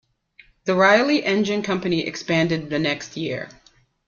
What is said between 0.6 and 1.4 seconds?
The Riley